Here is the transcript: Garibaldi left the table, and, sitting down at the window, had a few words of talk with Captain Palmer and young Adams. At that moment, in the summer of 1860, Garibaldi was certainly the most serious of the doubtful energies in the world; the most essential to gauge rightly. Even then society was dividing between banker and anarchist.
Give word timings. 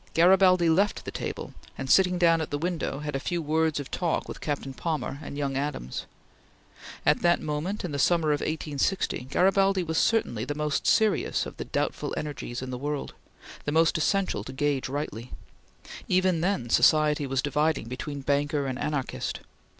Garibaldi 0.15 0.67
left 0.67 1.05
the 1.05 1.11
table, 1.11 1.53
and, 1.77 1.87
sitting 1.87 2.17
down 2.17 2.41
at 2.41 2.49
the 2.49 2.57
window, 2.57 3.01
had 3.01 3.15
a 3.15 3.19
few 3.19 3.39
words 3.39 3.79
of 3.79 3.91
talk 3.91 4.27
with 4.27 4.41
Captain 4.41 4.73
Palmer 4.73 5.19
and 5.21 5.37
young 5.37 5.55
Adams. 5.55 6.07
At 7.05 7.21
that 7.21 7.39
moment, 7.39 7.85
in 7.85 7.91
the 7.91 7.99
summer 7.99 8.29
of 8.29 8.39
1860, 8.39 9.25
Garibaldi 9.25 9.83
was 9.83 9.99
certainly 9.99 10.43
the 10.43 10.55
most 10.55 10.87
serious 10.87 11.45
of 11.45 11.57
the 11.57 11.65
doubtful 11.65 12.15
energies 12.17 12.63
in 12.63 12.71
the 12.71 12.79
world; 12.79 13.13
the 13.65 13.71
most 13.71 13.95
essential 13.95 14.43
to 14.45 14.51
gauge 14.53 14.89
rightly. 14.89 15.29
Even 16.07 16.41
then 16.41 16.71
society 16.71 17.27
was 17.27 17.43
dividing 17.43 17.87
between 17.87 18.21
banker 18.21 18.65
and 18.65 18.79
anarchist. 18.79 19.41